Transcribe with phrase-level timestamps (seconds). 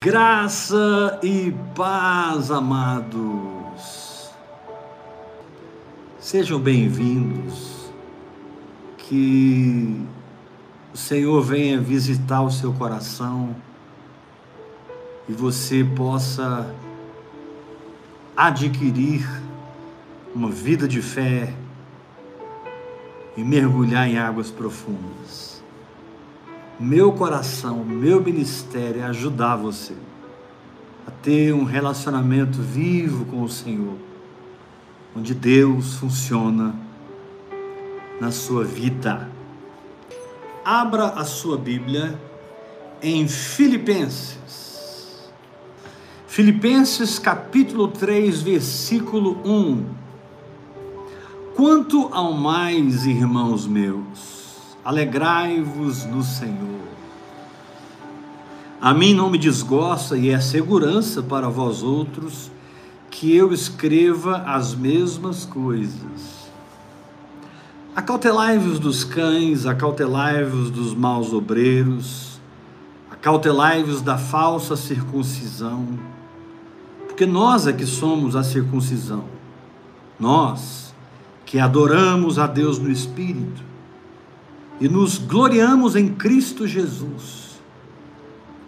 [0.00, 4.30] Graça e paz, amados.
[6.20, 7.90] Sejam bem-vindos.
[8.96, 10.00] Que
[10.94, 13.56] o Senhor venha visitar o seu coração
[15.28, 16.72] e você possa
[18.36, 19.28] adquirir
[20.32, 21.52] uma vida de fé
[23.36, 25.57] e mergulhar em águas profundas.
[26.80, 29.94] Meu coração, meu ministério é ajudar você
[31.04, 33.96] a ter um relacionamento vivo com o Senhor,
[35.16, 36.72] onde Deus funciona
[38.20, 39.28] na sua vida.
[40.64, 42.16] Abra a sua Bíblia
[43.02, 44.38] em Filipenses.
[46.28, 49.84] Filipenses capítulo 3, versículo 1.
[51.56, 54.38] Quanto ao mais, irmãos meus,
[54.84, 56.77] alegrai-vos no Senhor.
[58.80, 62.48] A mim não me desgosta e é segurança para vós outros
[63.10, 66.48] que eu escreva as mesmas coisas.
[67.96, 72.40] Acautelai-vos dos cães, acautelai-vos dos maus obreiros,
[73.10, 75.98] acautelai-vos da falsa circuncisão,
[77.08, 79.24] porque nós é que somos a circuncisão,
[80.20, 80.94] nós
[81.44, 83.64] que adoramos a Deus no Espírito
[84.80, 87.47] e nos gloriamos em Cristo Jesus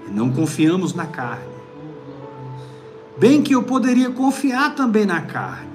[0.08, 1.50] não confiamos na carne.
[3.18, 5.70] Bem que eu poderia confiar também na carne.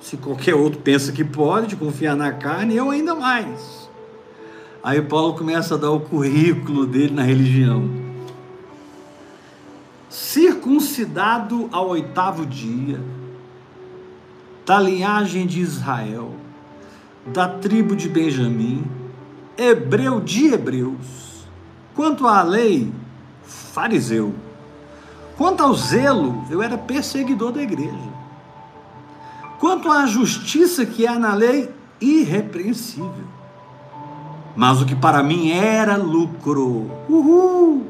[0.00, 3.88] Se qualquer outro pensa que pode confiar na carne, eu ainda mais.
[4.82, 7.90] Aí Paulo começa a dar o currículo dele na religião.
[10.08, 13.00] Circuncidado ao oitavo dia,
[14.64, 16.32] da linhagem de Israel,
[17.26, 18.84] da tribo de Benjamim,
[19.56, 21.46] hebreu de hebreus.
[21.94, 22.92] Quanto à lei,
[23.48, 24.34] fariseu.
[25.36, 28.18] Quanto ao zelo, eu era perseguidor da igreja.
[29.58, 33.26] Quanto à justiça que há na lei, irrepreensível.
[34.54, 37.86] Mas o que para mim era lucro, uhul,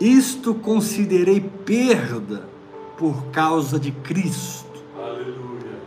[0.00, 2.48] isto considerei perda
[2.98, 4.66] por causa de Cristo.
[4.98, 5.78] Aleluia.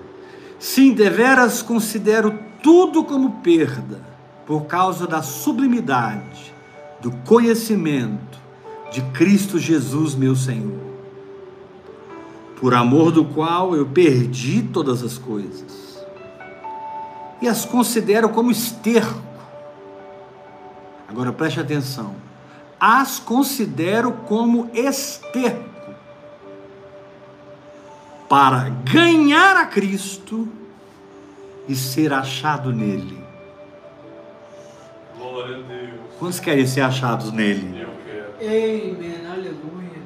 [0.57, 4.01] Sim, deveras considero tudo como perda
[4.45, 6.53] por causa da sublimidade
[6.99, 8.38] do conhecimento
[8.91, 10.79] de Cristo Jesus, meu Senhor,
[12.59, 16.05] por amor do qual eu perdi todas as coisas
[17.41, 19.21] e as considero como esterco.
[21.07, 22.15] Agora preste atenção,
[22.79, 25.69] as considero como esterco
[28.27, 30.47] para ganhar a Cristo
[31.67, 33.19] e ser achado nele
[35.19, 35.99] Glória a Deus.
[36.17, 37.81] Quantos querem ser achados nele?
[37.81, 37.89] Eu
[38.41, 39.99] Amém, aleluia.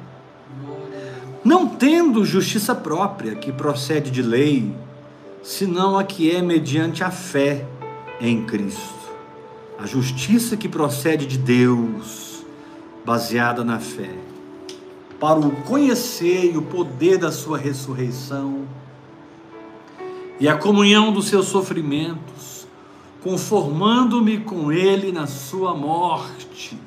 [1.44, 4.74] Não tendo justiça própria que procede de lei,
[5.42, 7.66] senão a que é mediante a fé
[8.20, 8.94] em Cristo.
[9.78, 12.44] A justiça que procede de Deus,
[13.04, 14.10] baseada na fé,
[15.20, 18.64] para o conhecer e o poder da sua ressurreição
[20.40, 22.54] e a comunhão dos seus sofrimentos
[23.24, 26.78] conformando-me com ele na sua morte.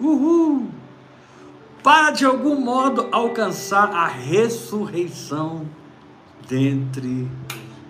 [0.00, 0.68] Uhul!
[1.82, 5.66] Para de algum modo alcançar a ressurreição
[6.48, 7.28] dentre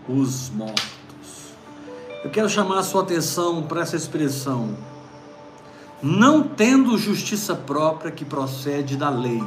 [0.08, 1.52] os mortos.
[2.24, 4.76] Eu quero chamar a sua atenção para essa expressão.
[6.02, 9.42] Não tendo justiça própria que procede da lei,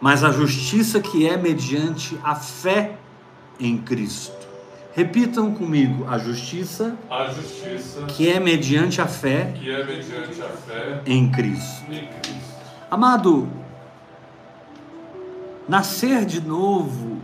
[0.00, 2.98] mas a justiça que é mediante a fé
[3.58, 4.43] em Cristo.
[4.94, 10.48] Repitam comigo: a justiça, A justiça que é mediante a fé que é mediante a
[10.48, 11.84] fé em Cristo.
[11.90, 12.54] em Cristo.
[12.90, 13.48] Amado,
[15.68, 17.20] nascer de novo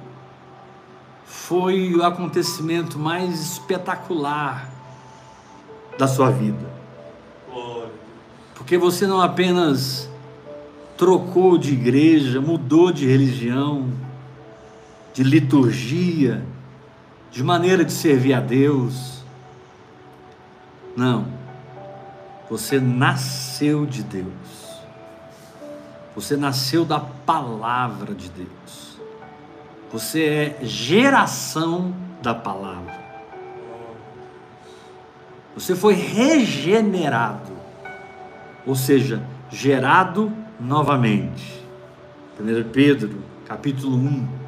[1.24, 4.68] foi o acontecimento mais espetacular
[5.96, 6.68] da sua vida.
[8.54, 10.10] Porque você não apenas
[10.96, 13.88] trocou de igreja, mudou de religião,
[15.14, 16.44] de liturgia,
[17.30, 19.22] de maneira de servir a Deus.
[20.96, 21.26] Não.
[22.48, 24.26] Você nasceu de Deus.
[26.14, 28.98] Você nasceu da palavra de Deus.
[29.92, 32.98] Você é geração da palavra.
[35.54, 37.52] Você foi regenerado.
[38.66, 41.64] Ou seja, gerado novamente.
[42.38, 44.39] 1 Pedro, capítulo 1,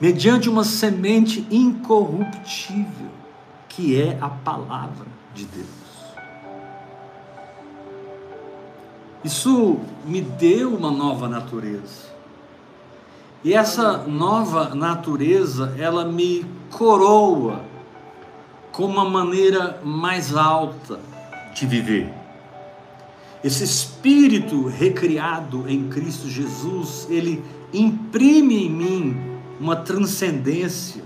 [0.00, 3.08] mediante uma semente incorruptível,
[3.68, 5.68] que é a palavra de Deus.
[9.24, 12.12] Isso me deu uma nova natureza.
[13.42, 17.62] E essa nova natureza, ela me coroa
[18.72, 20.98] com uma maneira mais alta
[21.54, 22.12] de viver.
[23.42, 31.02] Esse espírito recriado em Cristo Jesus, ele imprime em mim uma transcendência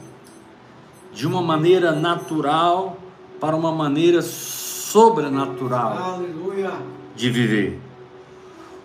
[1.12, 2.98] de uma maneira natural
[3.40, 6.72] para uma maneira sobrenatural Aleluia.
[7.14, 7.80] de viver.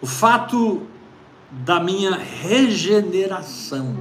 [0.01, 0.83] O fato
[1.51, 3.95] da minha regeneração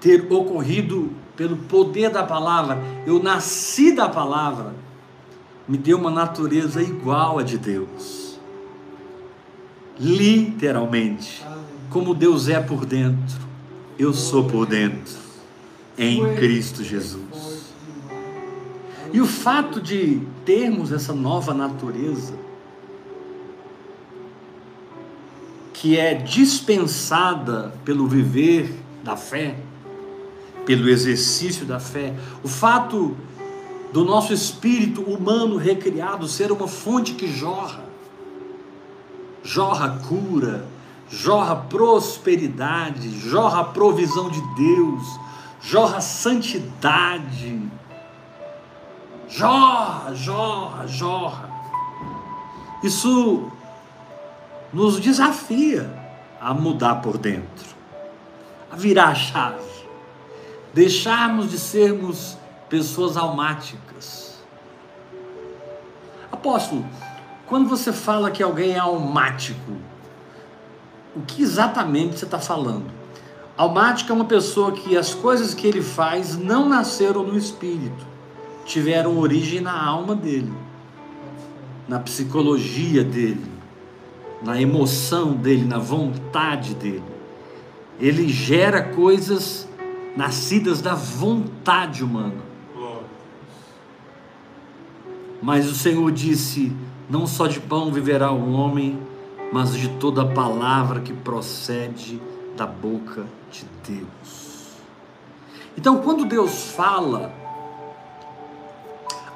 [0.00, 4.74] ter ocorrido pelo poder da palavra, eu nasci da palavra,
[5.66, 8.38] me deu uma natureza igual a de Deus.
[9.98, 11.44] Literalmente,
[11.88, 13.40] como Deus é por dentro,
[13.98, 15.14] eu sou por dentro,
[15.96, 17.72] em Cristo Jesus.
[19.12, 22.34] E o fato de termos essa nova natureza,
[25.72, 28.74] que é dispensada pelo viver
[29.04, 29.56] da fé,
[30.66, 33.16] pelo exercício da fé, o fato
[33.92, 37.84] do nosso espírito humano recriado ser uma fonte que jorra,
[39.44, 40.66] jorra cura,
[41.08, 45.20] jorra prosperidade, jorra provisão de Deus,
[45.60, 47.62] jorra santidade,
[49.28, 51.50] jorra, jorra, jorra.
[52.82, 53.50] Isso
[54.72, 55.90] nos desafia
[56.40, 57.74] a mudar por dentro,
[58.70, 59.64] a virar a chave,
[60.74, 62.36] deixarmos de sermos
[62.68, 64.42] pessoas almáticas.
[66.30, 66.84] Apóstolo,
[67.46, 69.78] quando você fala que alguém é almático,
[71.16, 72.84] o que exatamente você está falando?
[73.56, 78.04] Almático é uma pessoa que as coisas que ele faz não nasceram no espírito,
[78.64, 80.52] tiveram origem na alma dele,
[81.88, 83.54] na psicologia dele
[84.44, 87.02] na emoção dele, na vontade dele.
[87.98, 89.66] Ele gera coisas
[90.16, 92.44] nascidas da vontade humana.
[95.42, 96.72] Mas o Senhor disse:
[97.08, 98.98] Não só de pão viverá o homem,
[99.52, 102.20] mas de toda a palavra que procede
[102.56, 104.74] da boca de Deus.
[105.76, 107.32] Então, quando Deus fala,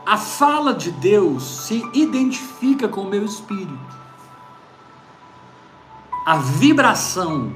[0.07, 3.99] a fala de Deus se identifica com o meu espírito
[6.29, 7.51] a vibração,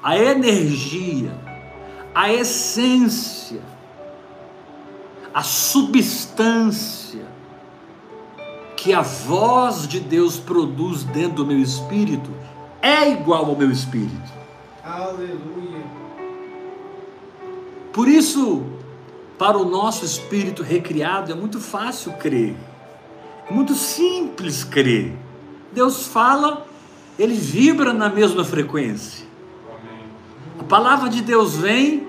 [0.00, 1.36] a energia,
[2.14, 3.60] a essência,
[5.34, 7.26] a substância
[8.78, 12.30] que a voz de Deus produz dentro do meu espírito
[12.80, 14.32] é igual ao meu espírito.
[14.84, 15.84] Aleluia.
[17.92, 18.64] Por isso,
[19.36, 22.54] para o nosso espírito recriado é muito fácil crer.
[23.50, 25.12] É muito simples crer.
[25.72, 26.64] Deus fala
[27.18, 29.26] ele vibra na mesma frequência.
[30.56, 32.06] A palavra de Deus vem,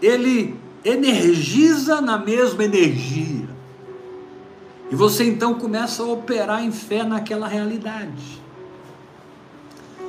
[0.00, 0.54] ele
[0.84, 3.45] energiza na mesma energia.
[4.90, 8.40] E você então começa a operar em fé naquela realidade.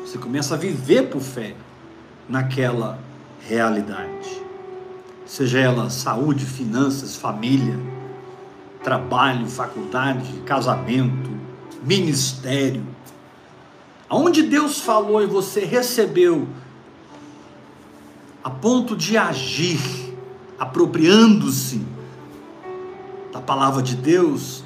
[0.05, 1.55] Você começa a viver por fé
[2.29, 2.99] naquela
[3.41, 4.41] realidade.
[5.25, 7.77] Seja ela saúde, finanças, família,
[8.83, 11.29] trabalho, faculdade, casamento,
[11.83, 12.85] ministério,
[14.09, 16.47] Aonde Deus falou e você recebeu,
[18.41, 19.79] a ponto de agir,
[20.57, 21.85] apropriando-se
[23.33, 24.63] da palavra de Deus,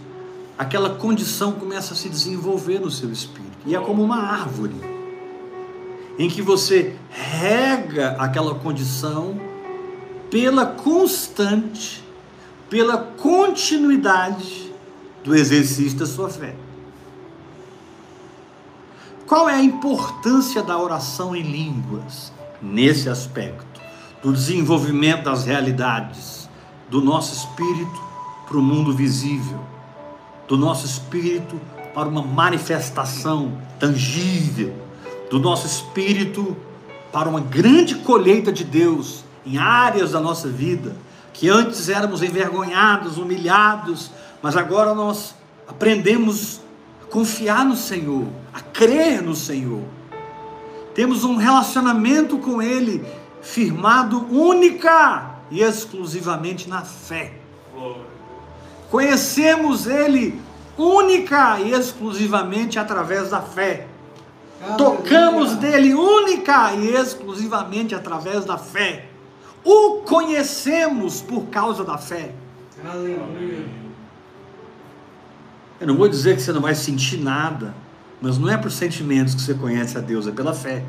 [0.61, 3.57] aquela condição começa a se desenvolver no seu espírito.
[3.65, 4.75] E é como uma árvore,
[6.19, 9.41] em que você rega aquela condição
[10.29, 12.03] pela constante,
[12.69, 14.71] pela continuidade
[15.23, 16.55] do exercício da sua fé.
[19.25, 23.81] Qual é a importância da oração em línguas nesse aspecto?
[24.21, 26.47] Do desenvolvimento das realidades
[26.87, 27.99] do nosso espírito
[28.47, 29.59] para o mundo visível,
[30.51, 31.58] do nosso espírito
[31.93, 34.75] para uma manifestação tangível,
[35.29, 36.58] do nosso espírito
[37.10, 40.93] para uma grande colheita de Deus em áreas da nossa vida,
[41.31, 45.34] que antes éramos envergonhados, humilhados, mas agora nós
[45.65, 46.60] aprendemos
[47.10, 49.84] confiar no Senhor, a crer no Senhor.
[50.93, 53.05] Temos um relacionamento com Ele
[53.41, 57.36] firmado única e exclusivamente na fé.
[57.74, 58.10] Glória.
[58.91, 60.39] Conhecemos Ele
[60.77, 63.88] única e exclusivamente através da fé.
[64.77, 69.07] Tocamos dele única e exclusivamente através da fé.
[69.63, 72.33] O conhecemos por causa da fé.
[72.86, 73.65] Aleluia.
[75.79, 77.74] Eu não vou dizer que você não vai sentir nada,
[78.21, 80.83] Mas não é por sentimentos que você conhece a Deus, é pela fé.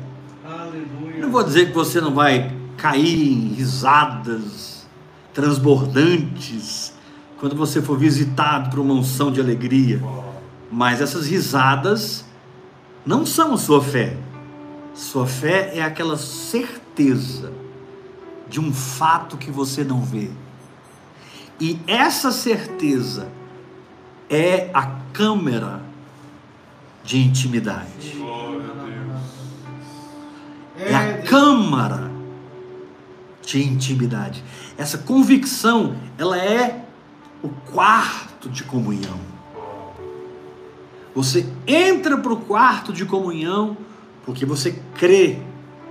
[0.45, 1.17] Aleluia.
[1.19, 4.85] Não vou dizer que você não vai cair em risadas
[5.33, 6.92] transbordantes
[7.43, 10.01] quando você for visitado por uma unção de alegria.
[10.71, 12.23] Mas essas risadas
[13.05, 14.15] não são a sua fé.
[14.95, 17.51] Sua fé é aquela certeza
[18.47, 20.29] de um fato que você não vê.
[21.59, 23.27] E essa certeza
[24.29, 25.81] é a câmera
[27.03, 28.15] de intimidade.
[30.77, 30.89] Deus.
[30.89, 32.09] É a câmara
[33.45, 34.41] de intimidade.
[34.77, 36.83] Essa convicção, ela é
[37.43, 39.19] o quarto de comunhão.
[41.13, 43.77] Você entra para o quarto de comunhão
[44.25, 45.39] porque você crê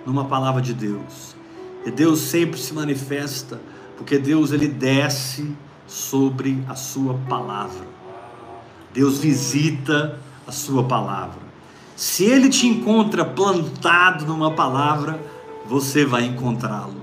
[0.07, 1.37] numa palavra de Deus.
[1.85, 3.61] E Deus sempre se manifesta
[3.97, 5.55] porque Deus ele desce
[5.87, 7.87] sobre a sua palavra.
[8.95, 11.41] Deus visita a sua palavra.
[11.95, 15.21] Se ele te encontra plantado numa palavra,
[15.67, 17.02] você vai encontrá-lo.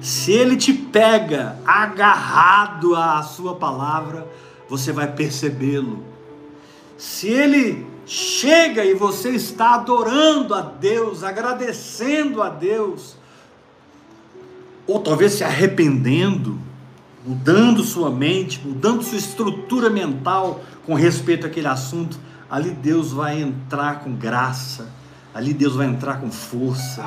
[0.00, 4.26] Se ele te pega agarrado à sua palavra,
[4.68, 6.04] você vai percebê-lo.
[6.98, 13.16] Se ele chega e você está adorando a Deus, agradecendo a Deus,
[14.86, 16.58] ou talvez se arrependendo,
[17.26, 24.00] mudando sua mente, mudando sua estrutura mental com respeito àquele assunto, ali Deus vai entrar
[24.00, 24.88] com graça,
[25.34, 27.02] ali Deus vai entrar com força.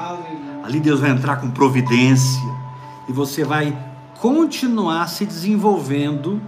[0.62, 2.59] Ali Deus vai entrar com providência
[3.10, 3.76] e você vai
[4.22, 6.40] continuar se desenvolvendo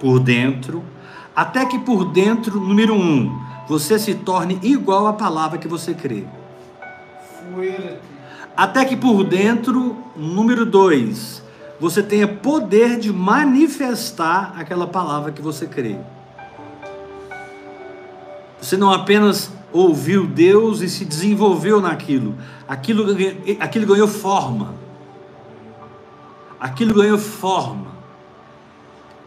[0.00, 0.82] por dentro,
[1.34, 3.38] até que por dentro, número um,
[3.68, 6.24] você se torne igual à palavra que você crê.
[8.56, 11.42] Até que por dentro, número dois,
[11.78, 15.96] você tenha poder de manifestar aquela palavra que você crê.
[18.58, 22.34] Você não apenas ouviu Deus e se desenvolveu naquilo,
[22.66, 23.14] aquilo,
[23.60, 24.85] aquilo ganhou forma.
[26.58, 27.96] Aquilo ganhou forma.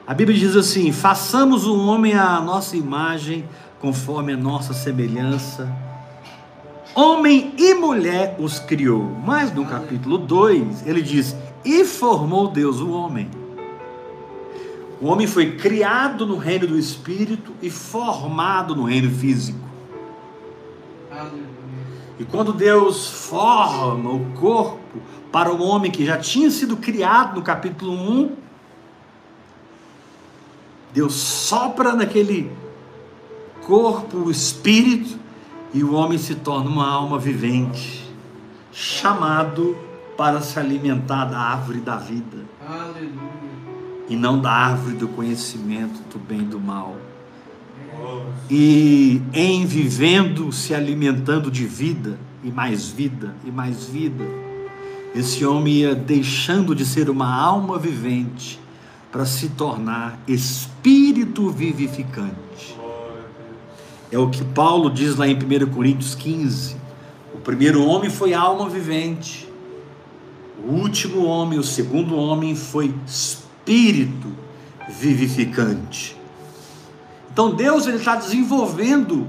[0.06, 3.48] A Bíblia diz assim: façamos o homem à nossa imagem,
[3.80, 5.72] conforme a nossa semelhança.
[6.96, 9.04] Homem e mulher os criou.
[9.24, 13.30] Mas no capítulo 2, ele diz: E formou Deus o homem.
[15.00, 19.60] O homem foi criado no reino do espírito e formado no reino físico.
[21.12, 21.59] Aleluia.
[22.20, 27.42] E quando Deus forma o corpo para o homem que já tinha sido criado no
[27.42, 28.36] capítulo 1,
[30.94, 32.52] Deus sopra naquele
[33.66, 35.18] corpo o espírito
[35.74, 38.12] e o homem se torna uma alma vivente,
[38.72, 39.78] chamado
[40.18, 43.14] para se alimentar da árvore da vida Aleluia.
[44.10, 46.98] e não da árvore do conhecimento do bem e do mal.
[48.50, 54.26] E em vivendo, se alimentando de vida, e mais vida, e mais vida,
[55.14, 58.60] esse homem ia deixando de ser uma alma vivente
[59.12, 62.78] para se tornar espírito vivificante.
[64.12, 66.76] É o que Paulo diz lá em 1 Coríntios 15.
[67.34, 69.48] O primeiro homem foi alma vivente.
[70.64, 74.32] O último homem, o segundo homem, foi espírito
[74.90, 76.19] vivificante.
[77.40, 79.26] Então Deus ele está desenvolvendo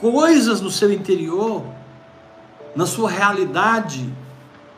[0.00, 1.64] coisas no seu interior,
[2.72, 4.08] na sua realidade,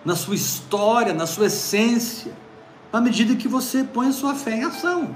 [0.03, 2.33] na sua história, na sua essência,
[2.91, 5.15] à medida que você põe a sua fé em ação.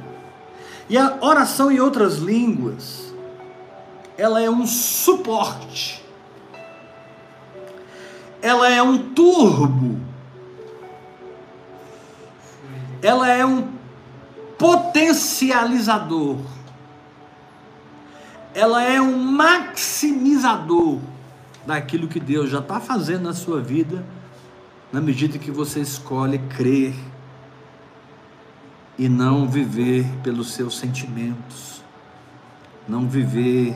[0.87, 3.15] E a oração em outras línguas,
[4.19, 6.05] ela é um suporte,
[8.43, 9.99] ela é um turbo,
[13.01, 13.69] ela é um
[14.59, 16.37] potencializador,
[18.55, 21.01] ela é um maximizador
[21.67, 24.05] daquilo que Deus já está fazendo na sua vida,
[24.93, 26.95] na medida que você escolhe crer
[28.97, 31.83] e não viver pelos seus sentimentos,
[32.89, 33.75] não viver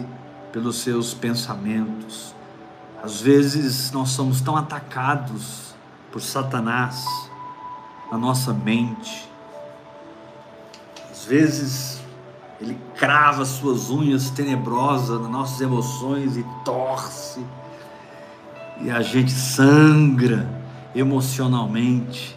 [0.52, 2.34] pelos seus pensamentos.
[3.02, 5.74] Às vezes nós somos tão atacados
[6.12, 7.04] por Satanás
[8.12, 9.28] na nossa mente.
[11.10, 11.97] Às vezes
[12.60, 17.40] ele crava suas unhas tenebrosas nas nossas emoções e torce.
[18.80, 20.48] E a gente sangra
[20.94, 22.36] emocionalmente.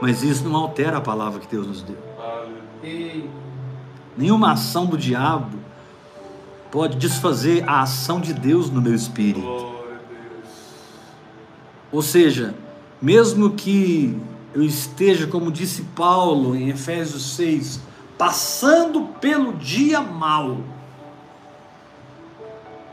[0.00, 1.98] Mas isso não altera a palavra que Deus nos deu.
[4.16, 5.58] Nenhuma ação do diabo
[6.70, 9.74] pode desfazer a ação de Deus no meu espírito.
[11.90, 12.54] Ou seja,
[13.00, 14.16] mesmo que
[14.54, 17.80] eu esteja, como disse Paulo em Efésios 6,
[18.18, 20.58] passando pelo dia mal,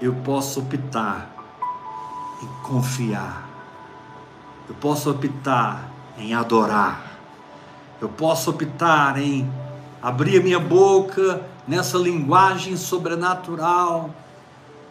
[0.01, 1.29] eu posso optar
[2.41, 3.49] em confiar.
[4.67, 7.19] Eu posso optar em adorar.
[8.01, 9.49] Eu posso optar em
[10.01, 14.13] abrir a minha boca nessa linguagem sobrenatural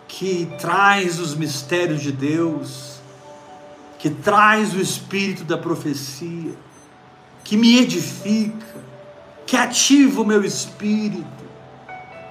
[0.08, 3.00] que traz os mistérios de Deus,
[3.98, 6.54] que traz o espírito da profecia,
[7.44, 8.91] que me edifica,
[9.52, 11.26] que ativa o meu espírito,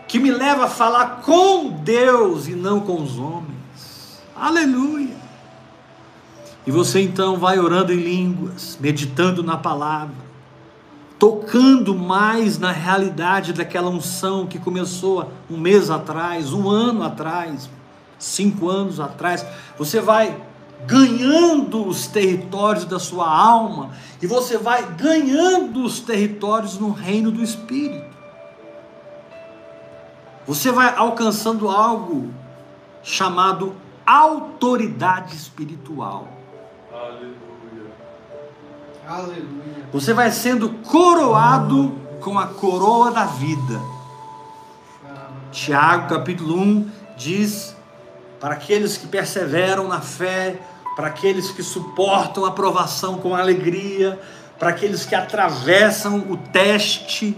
[0.07, 4.23] que me leva a falar com Deus e não com os homens.
[4.35, 5.15] Aleluia!
[6.65, 10.15] E você então vai orando em línguas, meditando na palavra,
[11.19, 17.69] tocando mais na realidade daquela unção que começou um mês atrás, um ano atrás,
[18.17, 19.45] cinco anos atrás.
[19.77, 20.41] Você vai
[20.85, 27.43] ganhando os territórios da sua alma e você vai ganhando os territórios no reino do
[27.43, 28.11] Espírito.
[30.45, 32.31] Você vai alcançando algo
[33.03, 36.27] chamado autoridade espiritual.
[36.91, 37.91] Aleluia.
[39.07, 39.85] Aleluia.
[39.93, 43.79] Você vai sendo coroado com a coroa da vida.
[45.51, 47.75] Tiago capítulo 1 diz:
[48.41, 50.59] para aqueles que perseveram na fé,
[50.95, 54.19] para aqueles que suportam a provação com alegria,
[54.59, 57.35] para aqueles que atravessam o teste,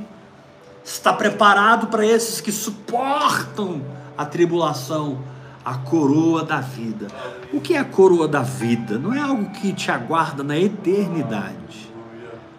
[0.84, 3.82] está preparado para esses que suportam
[4.18, 5.20] a tribulação,
[5.64, 7.08] a coroa da vida.
[7.54, 8.98] O que é a coroa da vida?
[8.98, 11.92] Não é algo que te aguarda na eternidade.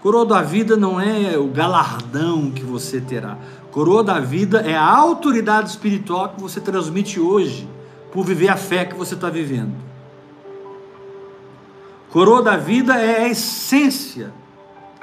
[0.00, 3.36] Coroa da vida não é o galardão que você terá.
[3.70, 7.68] Coroa da vida é a autoridade espiritual que você transmite hoje,
[8.12, 9.74] por viver a fé que você está vivendo.
[12.14, 14.32] Coroa da vida é a essência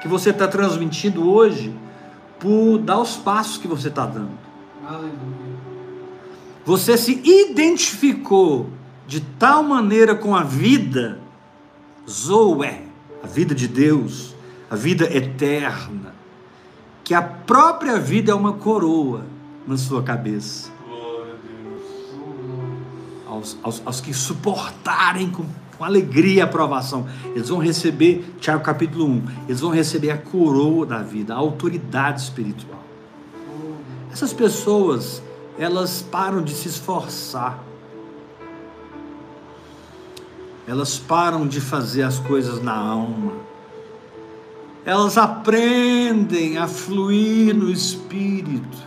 [0.01, 1.77] que você está transmitindo hoje,
[2.39, 4.31] por dar os passos que você está dando.
[6.63, 8.69] Você se identificou
[9.05, 11.19] de tal maneira com a vida,
[12.09, 12.83] Zoé,
[13.21, 14.33] a vida de Deus,
[14.69, 16.15] a vida eterna,
[17.03, 19.25] que a própria vida é uma coroa
[19.67, 20.71] na sua cabeça.
[20.87, 21.83] Glória a Deus.
[22.15, 23.27] Glória.
[23.27, 25.43] Aos, aos, aos que suportarem com,
[25.81, 30.85] com alegria e aprovação, eles vão receber, Tiago capítulo 1, eles vão receber a coroa
[30.85, 32.83] da vida, a autoridade espiritual.
[34.11, 35.23] Essas pessoas,
[35.57, 37.63] elas param de se esforçar.
[40.67, 43.31] Elas param de fazer as coisas na alma.
[44.85, 48.77] Elas aprendem a fluir no espírito.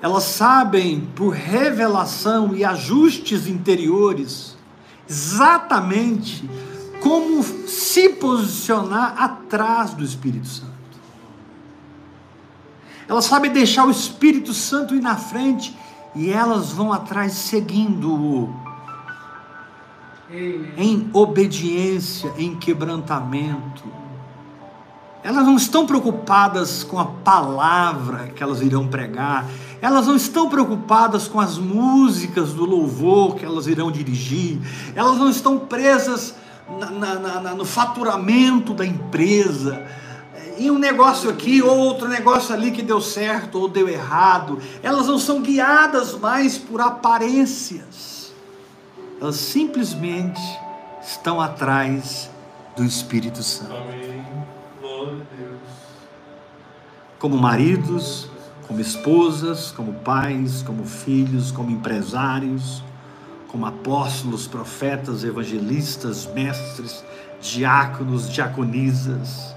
[0.00, 4.56] Elas sabem, por revelação e ajustes interiores,
[5.08, 6.48] exatamente
[7.00, 10.68] como se posicionar atrás do Espírito Santo.
[13.08, 15.74] Elas sabem deixar o Espírito Santo ir na frente
[16.14, 18.54] e elas vão atrás seguindo-o
[20.76, 23.84] em obediência, em quebrantamento.
[25.22, 29.44] Elas não estão preocupadas com a palavra que elas irão pregar,
[29.82, 34.58] elas não estão preocupadas com as músicas do louvor que elas irão dirigir,
[34.94, 36.34] elas não estão presas
[36.78, 39.82] na- na- na- no faturamento da empresa,
[40.56, 44.58] em um negócio aqui, ou outro negócio ali que deu certo ou deu errado.
[44.82, 48.32] Elas não são guiadas mais por aparências.
[49.20, 50.40] Elas simplesmente
[51.02, 52.28] estão atrás
[52.76, 53.72] do Espírito Santo.
[53.72, 54.27] Amém.
[57.18, 58.30] Como maridos,
[58.66, 62.84] como esposas, como pais, como filhos, como empresários,
[63.48, 67.02] como apóstolos, profetas, evangelistas, mestres,
[67.40, 69.56] diáconos, diaconisas,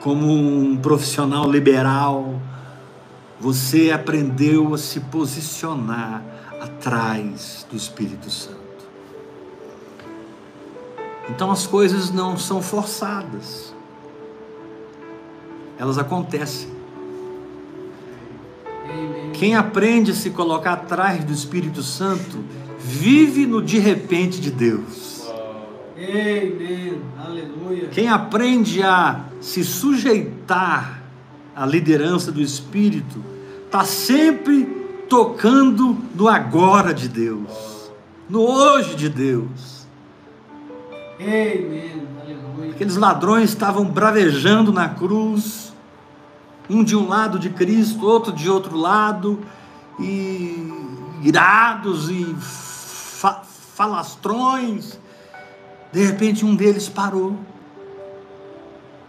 [0.00, 2.40] como um profissional liberal,
[3.38, 6.22] você aprendeu a se posicionar
[6.60, 8.58] atrás do Espírito Santo.
[11.28, 13.72] Então as coisas não são forçadas,
[15.80, 16.68] elas acontecem.
[19.32, 22.44] Quem aprende a se colocar atrás do Espírito Santo
[22.78, 25.26] vive no de repente de Deus.
[27.92, 31.02] Quem aprende a se sujeitar
[31.56, 33.24] à liderança do Espírito
[33.64, 34.64] está sempre
[35.08, 37.90] tocando no agora de Deus,
[38.28, 39.86] no hoje de Deus.
[42.70, 45.69] Aqueles ladrões estavam bravejando na cruz,
[46.70, 49.40] um de um lado de Cristo, outro de outro lado,
[49.98, 50.72] e
[51.22, 53.42] irados e fa-
[53.74, 54.98] falastrões.
[55.92, 57.36] De repente, um deles parou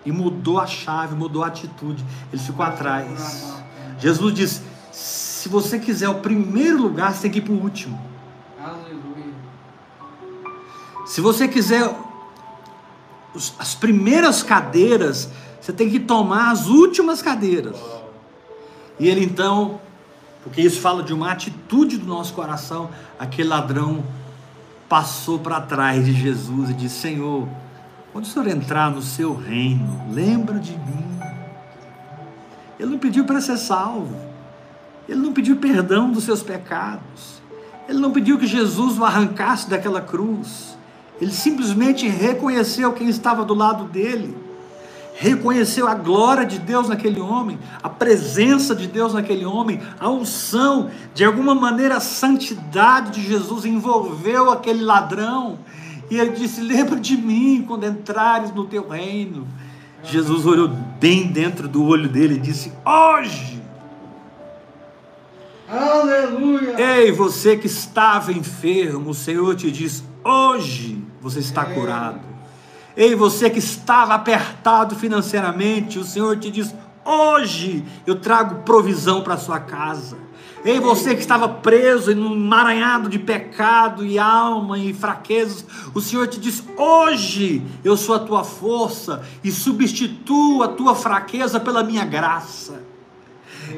[0.05, 2.03] e mudou a chave, mudou a atitude.
[2.33, 3.53] Ele ficou atrás.
[3.99, 7.99] Jesus diz: se você quiser o primeiro lugar, você tem que ir para o último.
[8.59, 9.33] Aleluia.
[11.05, 11.93] Se você quiser
[13.57, 15.29] as primeiras cadeiras,
[15.61, 17.77] você tem que tomar as últimas cadeiras.
[18.99, 19.79] E ele então,
[20.43, 24.03] porque isso fala de uma atitude do nosso coração, aquele ladrão
[24.89, 27.47] passou para trás de Jesus e disse: Senhor,
[28.11, 31.19] quando o Senhor entrar no seu reino, lembra de mim.
[32.79, 34.15] Ele não pediu para ser salvo,
[35.07, 37.39] ele não pediu perdão dos seus pecados,
[37.87, 40.75] ele não pediu que Jesus o arrancasse daquela cruz,
[41.21, 44.35] ele simplesmente reconheceu quem estava do lado dele
[45.13, 50.89] reconheceu a glória de Deus naquele homem, a presença de Deus naquele homem, a unção,
[51.13, 55.59] de alguma maneira a santidade de Jesus envolveu aquele ladrão.
[56.09, 59.47] E ele disse: Lembra de mim quando entrares no teu reino.
[60.03, 60.67] Jesus olhou
[60.99, 63.61] bem dentro do olho dele e disse: Hoje.
[65.69, 66.75] Aleluia.
[66.81, 71.73] Ei, você que estava enfermo, o Senhor te diz: Hoje você está É.
[71.73, 72.30] curado.
[72.95, 76.73] Ei, você que estava apertado financeiramente, o Senhor te diz:
[77.05, 80.17] Hoje eu trago provisão para sua casa.
[80.63, 86.01] Ei, você que estava preso em um emaranhado de pecado e alma e fraquezas, o
[86.01, 91.83] Senhor te diz: Hoje eu sou a tua força e substituo a tua fraqueza pela
[91.83, 92.83] minha graça.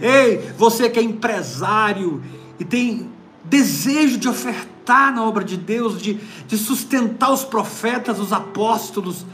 [0.01, 2.21] Ei, você que é empresário
[2.59, 3.09] e tem
[3.45, 9.25] desejo de ofertar na obra de Deus, de, de sustentar os profetas, os apóstolos.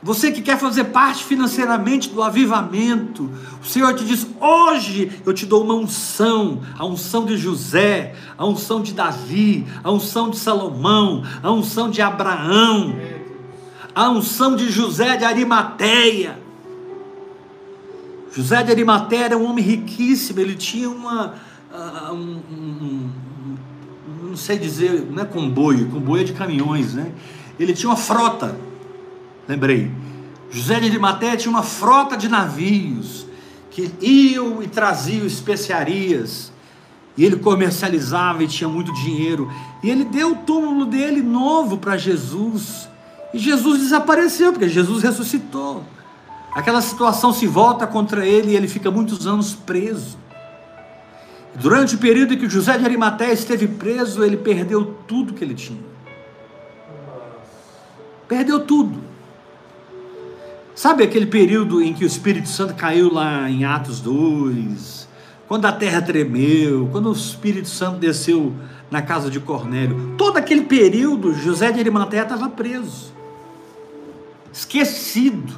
[0.00, 3.28] Você que quer fazer parte financeiramente do avivamento,
[3.60, 8.46] o Senhor te diz: hoje eu te dou uma unção, a unção de José, a
[8.46, 12.94] unção de Davi, a unção de Salomão, a unção de Abraão,
[13.92, 16.38] a unção de José de Arimateia.
[18.30, 21.34] José de Arimateia era um homem riquíssimo, ele tinha uma.
[21.72, 23.10] ah, um-
[24.38, 27.12] sei dizer, não é comboio, comboio é de caminhões, né?
[27.58, 28.56] Ele tinha uma frota,
[29.46, 29.90] lembrei.
[30.50, 33.26] José de Arimateia tinha uma frota de navios
[33.70, 36.50] que iam e traziam especiarias,
[37.16, 39.52] e ele comercializava e tinha muito dinheiro.
[39.82, 42.88] E ele deu o túmulo dele novo para Jesus,
[43.34, 45.84] e Jesus desapareceu, porque Jesus ressuscitou.
[46.52, 50.16] Aquela situação se volta contra ele e ele fica muitos anos preso.
[51.60, 55.54] Durante o período em que José de Arimateia esteve preso, ele perdeu tudo que ele
[55.54, 55.80] tinha.
[58.28, 59.00] Perdeu tudo.
[60.74, 65.08] Sabe aquele período em que o Espírito Santo caiu lá em Atos 2,
[65.48, 68.54] quando a terra tremeu, quando o Espírito Santo desceu
[68.88, 70.14] na casa de Cornélio?
[70.16, 73.12] Todo aquele período, José de Arimateia estava preso,
[74.52, 75.52] esquecido,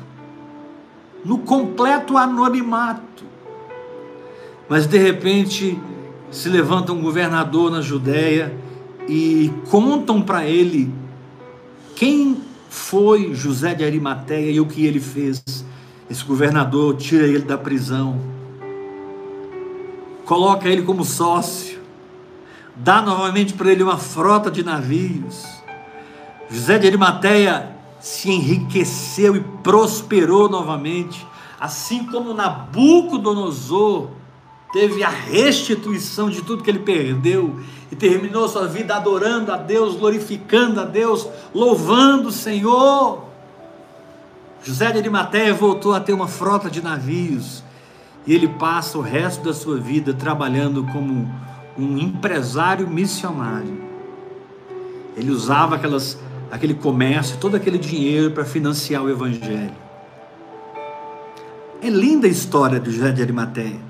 [1.23, 3.30] no completo anonimato.
[4.71, 5.77] Mas de repente
[6.31, 8.57] se levanta um governador na Judéia
[9.09, 10.95] e contam para ele
[11.97, 12.37] quem
[12.69, 15.43] foi José de Arimateia e o que ele fez.
[16.09, 18.21] Esse governador tira ele da prisão,
[20.25, 21.81] coloca ele como sócio,
[22.77, 25.49] dá novamente para ele uma frota de navios.
[26.49, 31.27] José de Arimateia se enriqueceu e prosperou novamente,
[31.59, 34.20] assim como Nabucodonosor
[34.73, 37.59] teve a restituição de tudo que ele perdeu
[37.91, 43.25] e terminou sua vida adorando a Deus, glorificando a Deus, louvando o Senhor.
[44.63, 47.65] José de Arimateia voltou a ter uma frota de navios
[48.27, 51.29] e ele passa o resto da sua vida trabalhando como
[51.77, 53.83] um empresário missionário.
[55.17, 56.19] Ele usava aquelas,
[56.51, 59.75] aquele comércio, todo aquele dinheiro para financiar o evangelho.
[61.83, 63.90] É linda a história de José de Arimateia.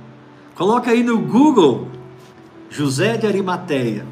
[0.61, 1.89] Coloca aí no Google
[2.69, 4.07] José de Arimateia.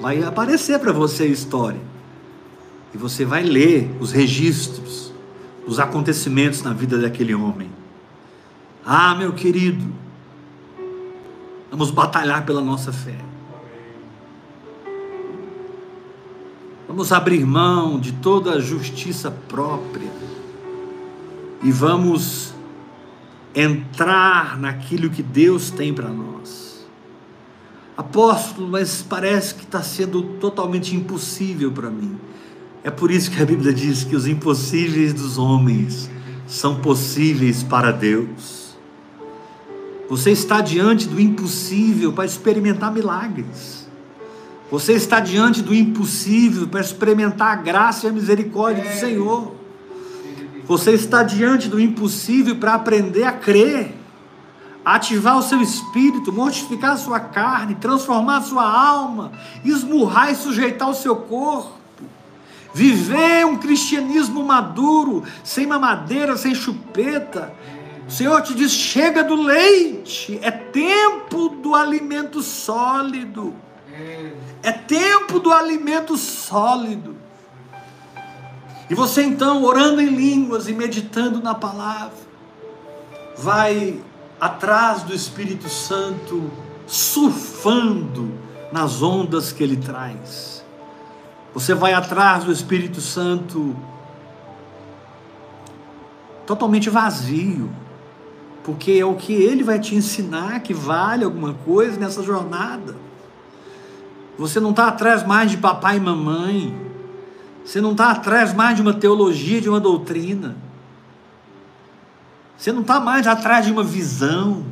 [0.00, 1.80] Vai aparecer para você a história.
[2.92, 5.12] E você vai ler os registros,
[5.64, 7.70] os acontecimentos na vida daquele homem.
[8.84, 9.86] Ah, meu querido,
[11.70, 13.14] vamos batalhar pela nossa fé.
[16.88, 20.10] Vamos abrir mão de toda a justiça própria
[21.62, 22.52] e vamos
[23.60, 26.86] entrar naquilo que Deus tem para nós.
[27.96, 32.18] Apóstolo, mas parece que está sendo totalmente impossível para mim.
[32.82, 36.10] É por isso que a Bíblia diz que os impossíveis dos homens
[36.46, 38.76] são possíveis para Deus.
[40.08, 43.86] Você está diante do impossível para experimentar milagres.
[44.70, 49.59] Você está diante do impossível para experimentar a graça e a misericórdia do Senhor.
[50.70, 53.92] Você está diante do impossível para aprender a crer,
[54.84, 59.32] ativar o seu espírito, mortificar a sua carne, transformar a sua alma,
[59.64, 61.72] esmurrar e sujeitar o seu corpo.
[62.72, 67.52] Viver um cristianismo maduro, sem mamadeira, sem chupeta.
[68.06, 73.56] O Senhor te diz: chega do leite, é tempo do alimento sólido.
[74.62, 77.19] É tempo do alimento sólido.
[78.90, 82.18] E você então, orando em línguas e meditando na palavra,
[83.38, 84.02] vai
[84.40, 86.50] atrás do Espírito Santo,
[86.88, 88.32] surfando
[88.72, 90.64] nas ondas que ele traz.
[91.54, 93.76] Você vai atrás do Espírito Santo
[96.44, 97.70] totalmente vazio,
[98.64, 102.96] porque é o que ele vai te ensinar que vale alguma coisa nessa jornada.
[104.36, 106.89] Você não está atrás mais de papai e mamãe,
[107.64, 110.56] você não está atrás mais de uma teologia, de uma doutrina.
[112.56, 114.64] Você não está mais atrás de uma visão.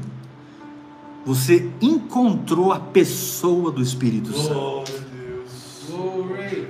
[1.24, 4.92] Você encontrou a pessoa do Espírito Santo.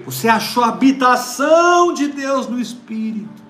[0.05, 3.43] Você achou a habitação de Deus no Espírito.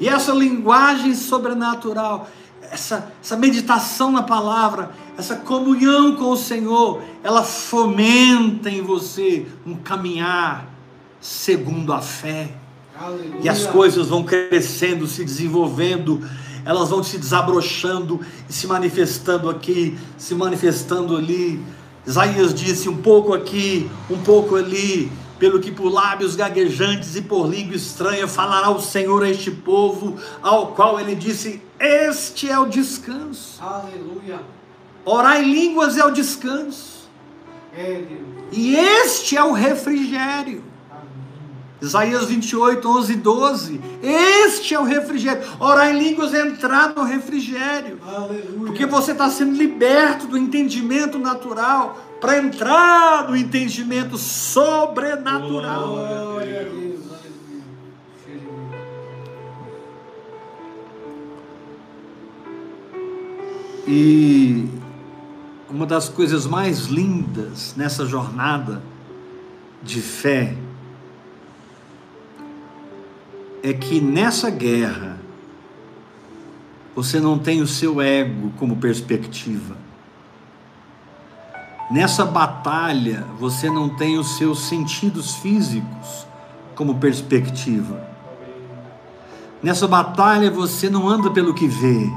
[0.00, 2.28] E essa linguagem sobrenatural,
[2.60, 9.76] essa, essa meditação na palavra, essa comunhão com o Senhor, ela fomenta em você um
[9.76, 10.71] caminhar
[11.22, 12.50] segundo a fé.
[12.94, 13.40] Aleluia.
[13.40, 16.20] E as coisas vão crescendo, se desenvolvendo
[16.64, 21.62] elas vão se desabrochando e se manifestando aqui, se manifestando ali.
[22.06, 27.48] Isaías disse um pouco aqui, um pouco ali, pelo que por lábios gaguejantes e por
[27.48, 32.66] língua estranha falará o Senhor a este povo, ao qual ele disse: Este é o
[32.66, 33.60] descanso.
[33.62, 34.40] Aleluia.
[35.04, 37.02] Orar em línguas é o descanso.
[37.74, 38.04] É,
[38.52, 40.62] e este é o refrigério.
[41.82, 43.80] Isaías 28, 11 e 12.
[44.02, 45.42] Este é o refrigério.
[45.58, 47.98] Orar em línguas é entrar no refrigério.
[48.06, 48.66] Aleluia.
[48.66, 55.88] Porque você está sendo liberto do entendimento natural para entrar no entendimento sobrenatural.
[55.88, 56.82] Glória a Deus.
[63.88, 64.68] E
[65.68, 68.80] uma das coisas mais lindas nessa jornada
[69.82, 70.56] de fé
[73.62, 75.18] é que nessa guerra
[76.94, 79.76] você não tem o seu ego como perspectiva.
[81.90, 86.26] Nessa batalha você não tem os seus sentidos físicos
[86.74, 88.08] como perspectiva.
[89.62, 92.10] Nessa batalha você não anda pelo que vê.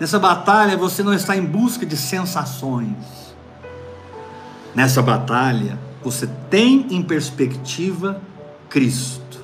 [0.00, 3.34] Nessa batalha você não está em busca de sensações.
[4.74, 8.22] Nessa batalha você tem em perspectiva
[8.68, 9.40] Cristo.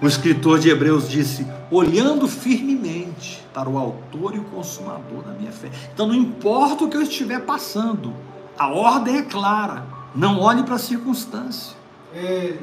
[0.00, 5.52] O escritor de Hebreus disse: olhando firmemente para o Autor e o Consumador da minha
[5.52, 5.70] fé.
[5.92, 8.12] Então, não importa o que eu estiver passando,
[8.58, 11.76] a ordem é clara: não olhe para a circunstância,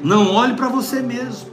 [0.02, 1.50] não olhe para você mesmo,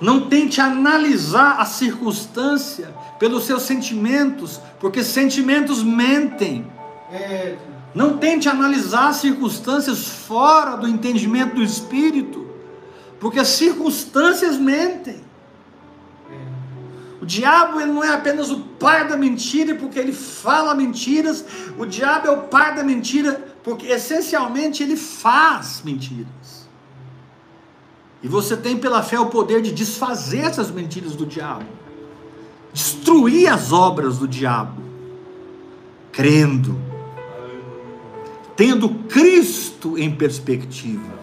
[0.00, 2.88] não tente analisar a circunstância
[3.18, 6.66] pelos seus sentimentos, porque sentimentos mentem.
[7.92, 12.49] Não tente analisar circunstâncias fora do entendimento do Espírito
[13.20, 15.20] porque as circunstâncias mentem.
[17.20, 21.44] O diabo ele não é apenas o pai da mentira porque ele fala mentiras.
[21.78, 26.66] O diabo é o pai da mentira porque essencialmente ele faz mentiras.
[28.22, 31.66] E você tem pela fé o poder de desfazer essas mentiras do diabo,
[32.72, 34.82] destruir as obras do diabo,
[36.10, 36.78] crendo,
[38.56, 41.19] tendo Cristo em perspectiva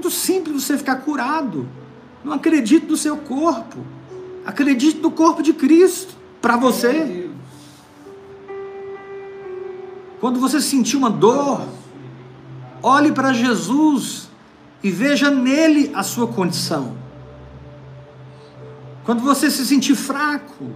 [0.00, 1.68] muito simples você ficar curado.
[2.24, 3.84] Não acredite no seu corpo.
[4.46, 7.28] Acredite no corpo de Cristo para você.
[10.18, 11.68] Quando você sentir uma dor,
[12.82, 14.30] olhe para Jesus
[14.82, 16.96] e veja nele a sua condição.
[19.04, 20.70] Quando você se sentir fraco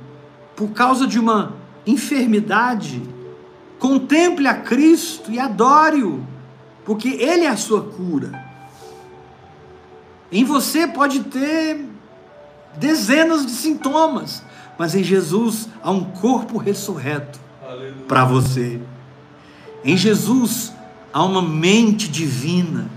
[0.54, 1.54] por causa de uma
[1.86, 3.02] enfermidade,
[3.78, 6.22] contemple a Cristo e adore-o,
[6.84, 8.43] porque Ele é a sua cura.
[10.30, 11.84] Em você pode ter
[12.76, 14.42] dezenas de sintomas,
[14.78, 17.38] mas em Jesus há um corpo ressurreto
[18.08, 18.80] para você.
[19.84, 20.72] Em Jesus
[21.12, 22.88] há uma mente divina,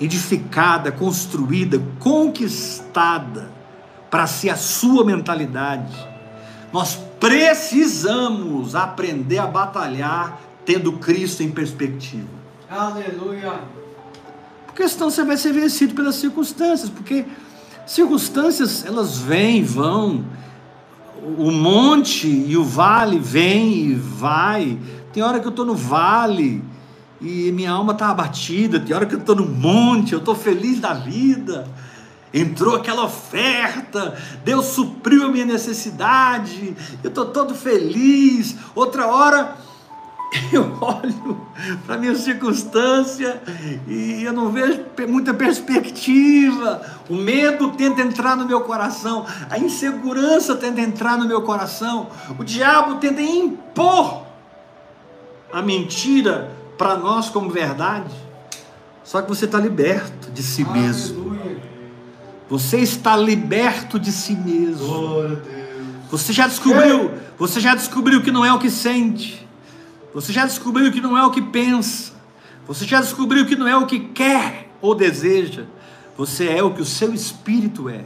[0.00, 3.50] edificada, construída, conquistada
[4.10, 5.96] para ser a sua mentalidade.
[6.72, 12.28] Nós precisamos aprender a batalhar tendo Cristo em perspectiva.
[12.68, 13.60] Aleluia.
[14.76, 17.24] Porque senão você vai ser vencido pelas circunstâncias, porque
[17.86, 20.24] Circunstâncias, elas vêm e vão.
[21.38, 24.76] O monte e o vale vem e vai.
[25.12, 26.64] Tem hora que eu estou no vale
[27.20, 28.80] e minha alma está abatida.
[28.80, 31.68] Tem hora que eu estou no monte, eu estou feliz da vida.
[32.34, 38.56] Entrou aquela oferta, Deus supriu a minha necessidade, eu estou todo feliz.
[38.74, 39.56] Outra hora
[40.52, 41.40] eu olho
[41.86, 43.42] para minha circunstância
[43.86, 46.82] e eu não vejo muita perspectiva.
[47.08, 52.44] O medo tenta entrar no meu coração, a insegurança tenta entrar no meu coração, o
[52.44, 54.26] diabo tenta impor
[55.52, 58.14] a mentira para nós como verdade.
[59.04, 61.36] Só que você está liberto de si mesmo.
[62.48, 65.38] Você está liberto de si mesmo.
[66.10, 69.45] Você já descobriu, você já descobriu que não é o que sente.
[70.16, 72.14] Você já descobriu que não é o que pensa.
[72.66, 75.66] Você já descobriu que não é o que quer ou deseja.
[76.16, 78.02] Você é o que o seu espírito é.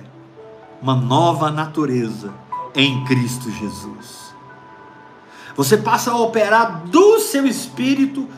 [0.83, 2.35] Uma nova natureza
[2.75, 4.35] em Cristo Jesus.
[5.55, 8.29] Você passa a operar do seu espírito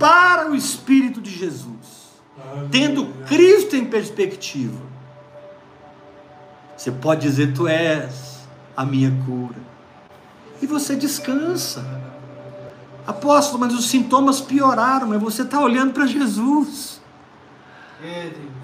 [0.00, 2.10] para o espírito de Jesus,
[2.72, 4.80] tendo Cristo em perspectiva.
[6.76, 8.40] Você pode dizer: Tu és
[8.76, 9.62] a minha cura.
[10.60, 12.11] E você descansa.
[13.06, 17.00] Apóstolo, mas os sintomas pioraram, mas você está olhando para Jesus.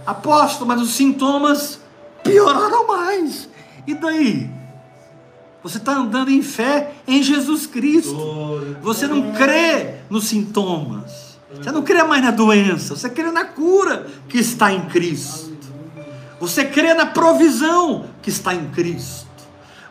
[0.07, 1.81] Apóstolo, mas os sintomas
[2.23, 3.49] pioraram mais.
[3.87, 4.51] E daí?
[5.63, 8.17] Você está andando em fé em Jesus Cristo.
[8.81, 11.39] Você não crê nos sintomas.
[11.53, 12.95] Você não crê mais na doença.
[12.97, 15.57] Você crê na cura que está em Cristo.
[16.41, 19.28] Você crê na provisão que está em Cristo.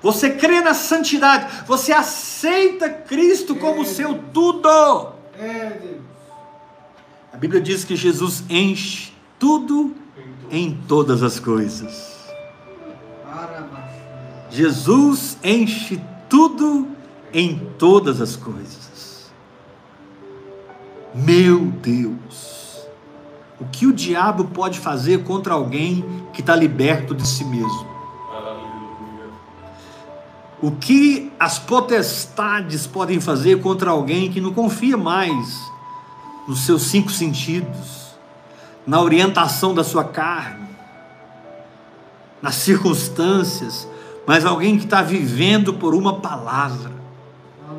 [0.01, 1.65] Você crê na santidade.
[1.65, 5.13] Você aceita Cristo como seu tudo.
[5.37, 6.01] É, Deus.
[7.33, 9.95] A Bíblia diz que Jesus enche tudo
[10.49, 12.17] em todas as coisas.
[14.49, 16.87] Jesus enche tudo
[17.33, 19.31] em todas as coisas.
[21.13, 22.87] Meu Deus,
[23.59, 27.96] o que o diabo pode fazer contra alguém que está liberto de si mesmo?
[30.61, 35.59] O que as potestades podem fazer contra alguém que não confia mais
[36.47, 38.15] nos seus cinco sentidos,
[38.85, 40.67] na orientação da sua carne,
[42.41, 43.87] nas circunstâncias,
[44.25, 46.91] mas alguém que está vivendo por uma palavra,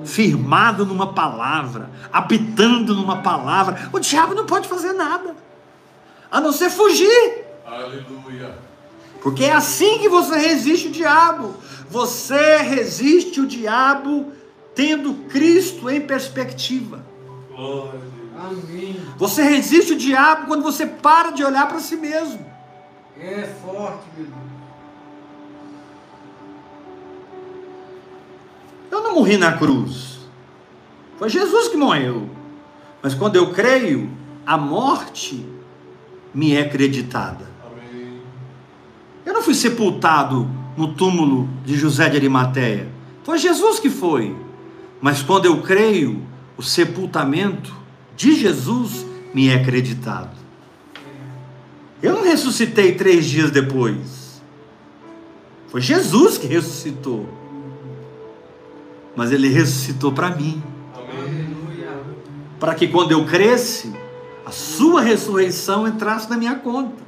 [0.04, 5.34] firmado numa palavra, habitando numa palavra, o diabo não pode fazer nada,
[6.30, 7.44] a não ser fugir.
[7.66, 8.68] Aleluia.
[9.22, 11.54] Porque é assim que você resiste o diabo.
[11.90, 14.32] Você resiste o diabo
[14.74, 17.04] tendo Cristo em perspectiva.
[17.54, 18.00] Glória
[18.38, 18.64] a Deus.
[18.64, 18.96] Amém.
[19.16, 22.44] Você resiste o diabo quando você para de olhar para si mesmo.
[23.18, 24.38] É forte, meu Deus.
[28.90, 30.18] Eu não morri na cruz.
[31.18, 32.28] Foi Jesus que morreu.
[33.02, 34.10] Mas quando eu creio,
[34.46, 35.44] a morte
[36.32, 37.46] me é acreditada.
[37.66, 38.20] Amém.
[39.26, 40.48] Eu não fui sepultado
[40.78, 42.88] no túmulo de José de Arimateia.
[43.24, 44.34] Foi Jesus que foi.
[45.00, 46.22] Mas quando eu creio,
[46.56, 47.74] o sepultamento
[48.16, 50.36] de Jesus me é acreditado.
[52.00, 54.40] Eu não ressuscitei três dias depois.
[55.66, 57.28] Foi Jesus que ressuscitou.
[59.16, 60.62] Mas ele ressuscitou para mim.
[62.60, 63.92] Para que quando eu cresce,
[64.46, 67.02] a sua ressurreição entrasse na minha conta.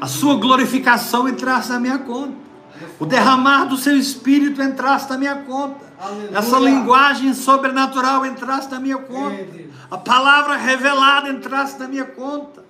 [0.00, 2.49] A sua glorificação entrasse na minha conta.
[2.98, 5.84] O derramar do seu espírito entrasse na minha conta.
[6.00, 6.38] Aleluia.
[6.38, 9.46] Essa linguagem sobrenatural entrasse na minha conta.
[9.90, 12.64] A palavra revelada entrasse na minha conta.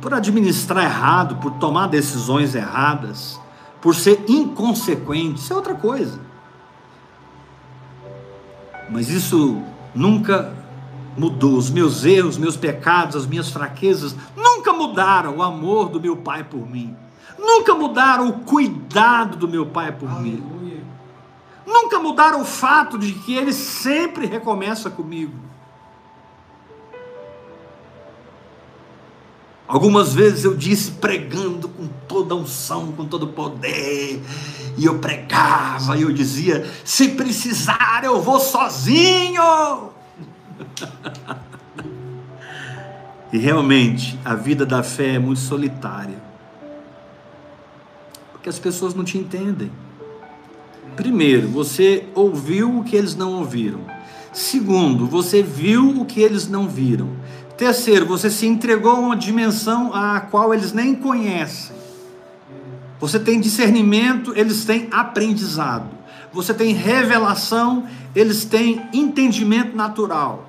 [0.00, 3.40] por administrar errado, por tomar decisões erradas,
[3.80, 5.40] por ser inconsequente.
[5.40, 6.20] Isso é outra coisa.
[8.90, 9.62] Mas isso
[9.94, 10.54] nunca
[11.16, 11.56] mudou.
[11.56, 16.44] Os meus erros, meus pecados, as minhas fraquezas nunca mudaram o amor do meu Pai
[16.44, 16.96] por mim.
[17.38, 20.32] Nunca mudaram o cuidado do meu Pai por Aleluia.
[20.32, 20.84] mim.
[21.66, 25.34] Nunca mudaram o fato de que Ele sempre recomeça comigo.
[29.68, 34.22] Algumas vezes eu disse pregando com toda unção, com todo poder,
[34.78, 39.90] e eu pregava e eu dizia: se precisar, eu vou sozinho.
[43.30, 46.16] e realmente a vida da fé é muito solitária,
[48.32, 49.70] porque as pessoas não te entendem.
[50.96, 53.80] Primeiro, você ouviu o que eles não ouviram.
[54.32, 57.10] Segundo, você viu o que eles não viram.
[57.58, 61.74] Terceiro, você se entregou a uma dimensão a qual eles nem conhecem.
[63.00, 65.88] Você tem discernimento, eles têm aprendizado.
[66.32, 67.84] Você tem revelação,
[68.14, 70.48] eles têm entendimento natural.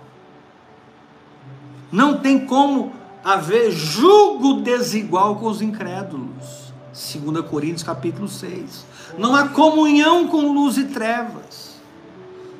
[1.92, 2.92] Não tem como
[3.24, 6.72] haver julgo desigual com os incrédulos.
[6.94, 8.86] 2 Coríntios capítulo 6.
[9.18, 11.80] Não há comunhão com luz e trevas.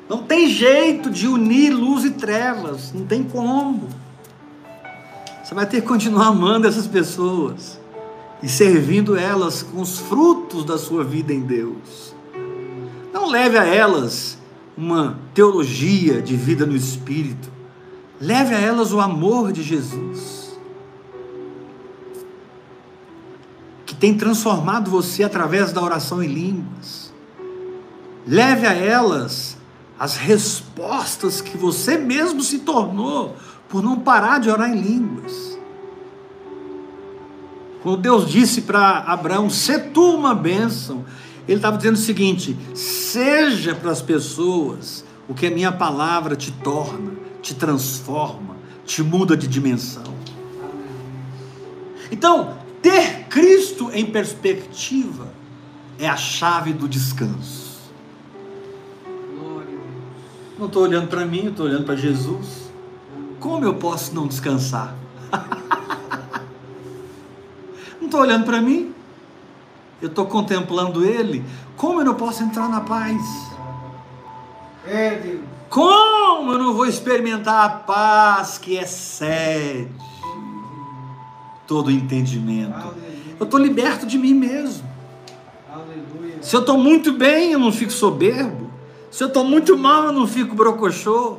[0.08, 3.88] Não tem jeito de unir luz e trevas, não tem como.
[5.50, 7.76] Você vai ter que continuar amando essas pessoas
[8.40, 12.14] e servindo elas com os frutos da sua vida em Deus.
[13.12, 14.38] Não leve a elas
[14.78, 17.50] uma teologia de vida no espírito.
[18.20, 20.56] Leve a elas o amor de Jesus.
[23.84, 27.12] Que tem transformado você através da oração em línguas.
[28.24, 29.56] Leve a elas
[29.98, 33.34] as respostas que você mesmo se tornou
[33.70, 35.58] por não parar de orar em línguas.
[37.82, 41.04] Quando Deus disse para Abraão: "Se tu uma bênção",
[41.48, 46.50] ele estava dizendo o seguinte: seja para as pessoas o que a minha palavra te
[46.50, 50.14] torna, te transforma, te muda de dimensão.
[52.10, 55.32] Então, ter Cristo em perspectiva
[55.98, 57.70] é a chave do descanso.
[60.58, 62.69] Não estou olhando para mim, estou olhando para Jesus.
[63.40, 64.94] Como eu posso não descansar?
[67.98, 68.94] não estou olhando para mim.
[70.00, 71.44] Eu estou contemplando Ele.
[71.76, 73.20] Como eu não posso entrar na paz?
[74.86, 75.40] É, Deus.
[75.70, 79.88] Como eu não vou experimentar a paz que excede
[81.66, 82.74] todo entendimento?
[82.74, 83.36] Aleluia.
[83.38, 84.86] Eu estou liberto de mim mesmo.
[85.72, 86.42] Aleluia.
[86.42, 88.68] Se eu estou muito bem, eu não fico soberbo.
[89.10, 91.38] Se eu estou muito mal, eu não fico brocochô.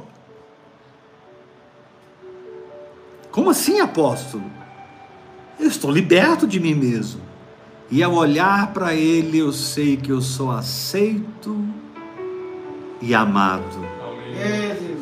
[3.31, 4.43] Como assim, apóstolo?
[5.59, 7.21] Eu estou liberto de mim mesmo.
[7.89, 11.65] E ao olhar para Ele, eu sei que eu sou aceito
[13.01, 13.77] e amado.
[13.77, 14.97] Amém.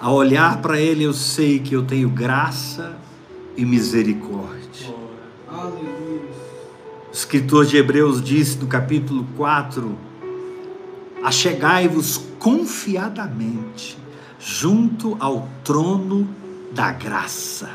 [0.00, 2.96] Ao olhar para Ele, eu sei que eu tenho graça
[3.56, 4.94] e misericórdia.
[5.50, 9.98] O escritor de Hebreus diz no capítulo 4:
[11.24, 13.98] Achegai-vos confiadamente
[14.38, 16.28] junto ao trono
[16.72, 17.70] da graça.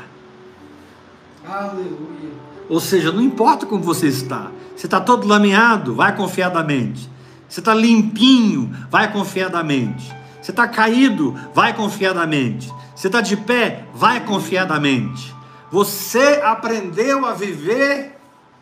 [1.46, 2.32] Aleluia.
[2.68, 7.10] Ou seja, não importa como você está, você está todo lameado, vai confiadamente.
[7.48, 10.12] Você está limpinho, vai confiadamente.
[10.40, 12.72] Você está caído, vai confiadamente.
[12.94, 15.34] Você está de pé, vai confiadamente.
[15.70, 18.18] Você aprendeu a viver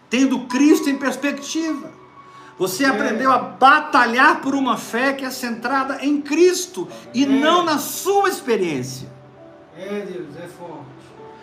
[0.08, 1.90] tendo Cristo em perspectiva.
[2.58, 7.78] Você aprendeu a batalhar por uma fé que é centrada em Cristo e não na
[7.78, 9.11] sua experiência.
[9.82, 11.02] É, Deus, é forte.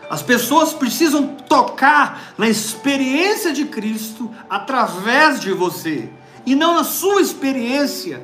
[0.09, 6.09] As pessoas precisam tocar na experiência de Cristo através de você
[6.45, 8.23] e não na sua experiência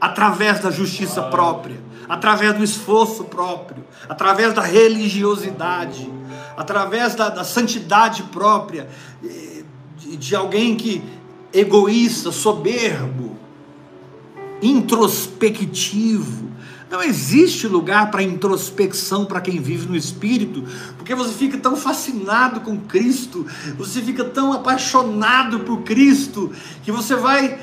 [0.00, 1.78] através da justiça própria,
[2.08, 6.10] através do esforço próprio, através da religiosidade,
[6.56, 8.88] através da, da santidade própria,
[9.98, 11.02] de, de alguém que
[11.52, 13.36] egoísta, soberbo,
[14.62, 16.48] introspectivo.
[16.90, 20.64] Não existe lugar para introspecção para quem vive no Espírito,
[20.96, 26.50] porque você fica tão fascinado com Cristo, você fica tão apaixonado por Cristo,
[26.82, 27.60] que você vai,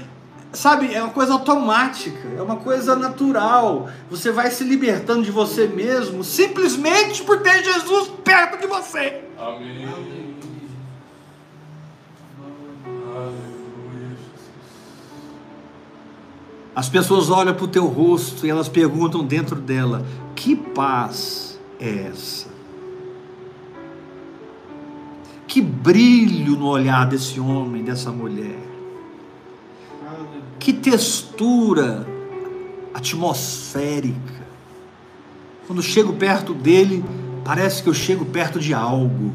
[0.53, 3.89] sabe, é uma coisa automática, é uma coisa natural.
[4.11, 9.23] Você vai se libertando de você mesmo simplesmente por ter Jesus perto de você.
[9.39, 10.14] Amém.
[16.75, 20.05] As pessoas olham para o teu rosto e elas perguntam dentro dela:
[20.35, 22.53] que paz é essa?
[25.47, 28.59] Que brilho no olhar desse homem, dessa mulher.
[30.59, 32.05] Que textura
[32.93, 34.45] atmosférica.
[35.65, 37.05] Quando chego perto dele,
[37.45, 39.33] parece que eu chego perto de algo.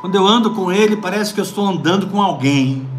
[0.00, 2.93] Quando eu ando com ele, parece que eu estou andando com alguém.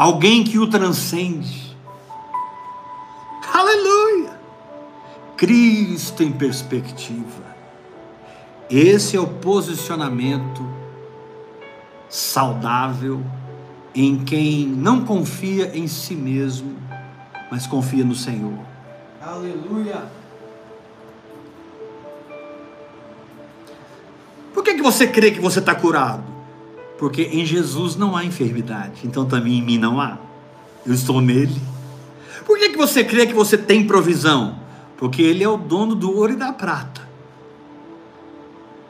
[0.00, 1.76] Alguém que o transcende.
[3.52, 4.30] Aleluia!
[5.36, 7.44] Cristo em perspectiva.
[8.70, 10.66] Esse é o posicionamento
[12.08, 13.22] saudável
[13.94, 16.78] em quem não confia em si mesmo,
[17.50, 18.58] mas confia no Senhor.
[19.20, 20.04] Aleluia.
[24.54, 26.39] Por que, que você crê que você está curado?
[27.00, 30.18] Porque em Jesus não há enfermidade, então também em mim não há.
[30.84, 31.58] Eu estou nele.
[32.44, 34.58] Por que, que você crê que você tem provisão?
[34.98, 37.08] Porque Ele é o dono do ouro e da prata.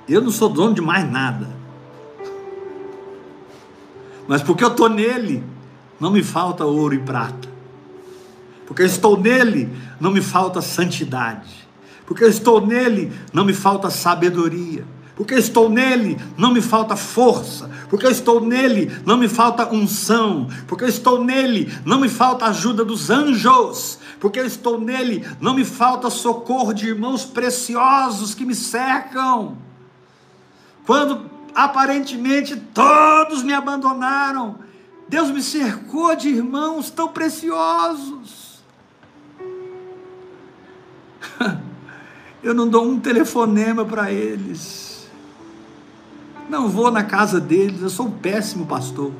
[0.09, 1.49] Eu não sou dono de mais nada.
[4.27, 5.45] Mas porque eu estou nele,
[6.01, 7.49] não me falta ouro e prata.
[8.67, 9.69] Porque eu estou nele,
[10.01, 11.69] não me falta santidade.
[12.05, 14.85] Porque eu estou nele, não me falta sabedoria.
[15.21, 17.71] Porque estou nele, não me falta força.
[17.91, 20.49] Porque estou nele, não me falta unção.
[20.67, 23.99] Porque estou nele, não me falta ajuda dos anjos.
[24.19, 29.59] Porque estou nele, não me falta socorro de irmãos preciosos que me cercam.
[30.87, 34.57] Quando aparentemente todos me abandonaram,
[35.07, 38.63] Deus me cercou de irmãos tão preciosos.
[42.43, 44.80] Eu não dou um telefonema para eles.
[46.51, 49.13] Não vou na casa deles, eu sou um péssimo pastor.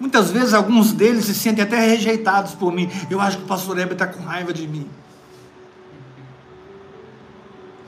[0.00, 2.90] Muitas vezes alguns deles se sentem até rejeitados por mim.
[3.08, 4.88] Eu acho que o pastor Heber está com raiva de mim.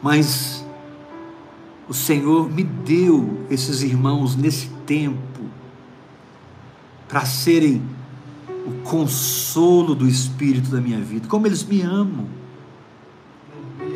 [0.00, 0.64] Mas
[1.88, 5.40] o Senhor me deu esses irmãos nesse tempo
[7.08, 7.82] para serem
[8.64, 11.26] o consolo do Espírito da minha vida.
[11.26, 12.39] Como eles me amam.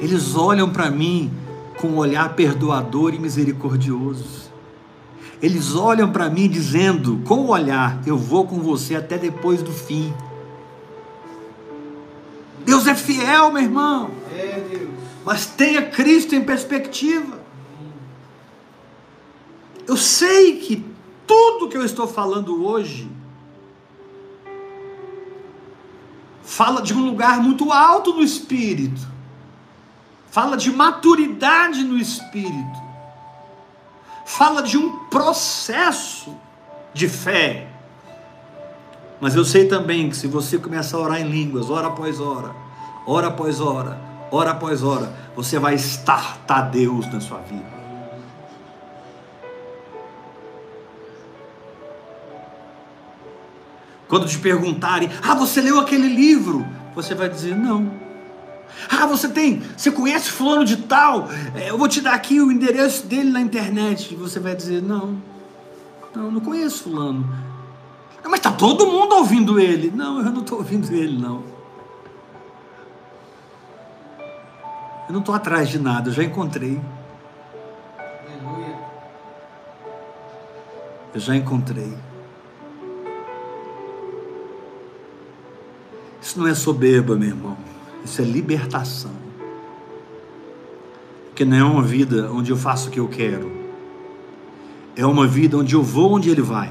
[0.00, 1.32] Eles olham para mim
[1.78, 4.50] com um olhar perdoador e misericordioso.
[5.42, 9.72] Eles olham para mim dizendo, com o olhar, eu vou com você até depois do
[9.72, 10.14] fim.
[12.64, 14.10] Deus é fiel, meu irmão.
[14.34, 14.90] É Deus.
[15.24, 17.40] Mas tenha Cristo em perspectiva.
[19.86, 20.84] Eu sei que
[21.26, 23.10] tudo que eu estou falando hoje
[26.42, 29.13] fala de um lugar muito alto no espírito.
[30.34, 32.82] Fala de maturidade no espírito.
[34.26, 36.36] Fala de um processo
[36.92, 37.68] de fé.
[39.20, 42.50] Mas eu sei também que se você começar a orar em línguas, hora após hora,
[43.06, 43.96] hora após hora,
[44.28, 47.72] hora após hora, você vai estartar Deus na sua vida.
[54.08, 56.66] Quando te perguntarem, ah, você leu aquele livro?
[56.96, 58.03] Você vai dizer, não.
[58.90, 61.28] Ah, você tem, você conhece fulano de tal?
[61.54, 64.12] É, Eu vou te dar aqui o endereço dele na internet.
[64.12, 65.16] E você vai dizer, não.
[66.14, 67.28] Não, não conheço fulano.
[68.22, 69.90] "Ah, Mas está todo mundo ouvindo ele.
[69.94, 71.42] Não, eu não estou ouvindo ele, não.
[75.08, 76.80] Eu não estou atrás de nada, eu já encontrei.
[81.12, 81.96] Eu já encontrei.
[86.20, 87.56] Isso não é soberba, meu irmão.
[88.04, 89.12] Isso é libertação.
[91.28, 93.50] Porque não é uma vida onde eu faço o que eu quero.
[94.94, 96.70] É uma vida onde eu vou onde ele vai.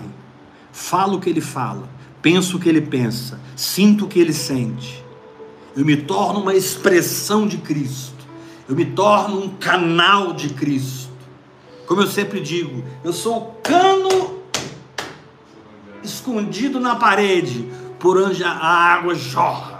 [0.72, 1.90] Falo o que ele fala.
[2.22, 3.40] Penso o que ele pensa.
[3.56, 5.04] Sinto o que ele sente.
[5.76, 8.14] Eu me torno uma expressão de Cristo.
[8.70, 11.12] Eu me torno um canal de Cristo.
[11.86, 14.40] Como eu sempre digo, eu sou o cano
[16.02, 17.70] escondido na parede,
[18.00, 19.73] por onde a água jorra.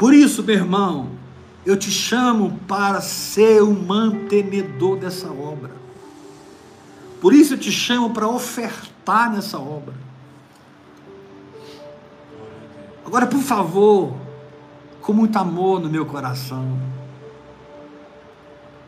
[0.00, 1.10] Por isso, meu irmão,
[1.66, 5.72] eu te chamo para ser o mantenedor dessa obra.
[7.20, 9.92] Por isso eu te chamo para ofertar nessa obra.
[13.04, 14.16] Agora, por favor,
[15.02, 16.78] com muito amor no meu coração,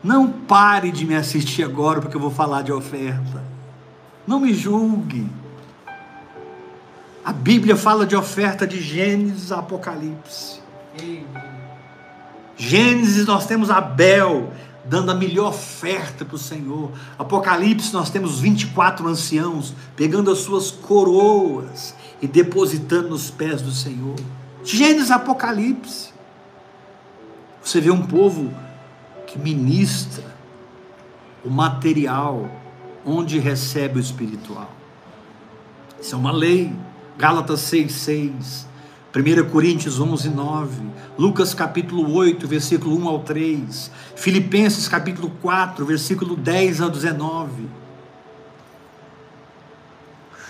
[0.03, 3.43] não pare de me assistir agora porque eu vou falar de oferta.
[4.25, 5.29] Não me julgue.
[7.23, 10.62] A Bíblia fala de oferta de Gênesis a Apocalipse.
[12.55, 14.51] Gênesis nós temos Abel
[14.85, 16.91] dando a melhor oferta para o Senhor.
[17.17, 24.15] Apocalipse nós temos 24 anciãos pegando as suas coroas e depositando nos pés do Senhor.
[24.63, 26.11] Gênesis Apocalipse.
[27.63, 28.53] Você vê um povo
[29.25, 30.23] que ministra
[31.43, 32.49] o material
[33.05, 34.71] onde recebe o espiritual.
[35.99, 36.73] Isso é uma lei.
[37.17, 38.65] Gálatas 6,6.
[39.15, 40.81] 1 Coríntios 11, 9,
[41.19, 47.69] Lucas capítulo 8, versículo 1 ao 3, Filipenses capítulo 4, versículo 10 ao 19.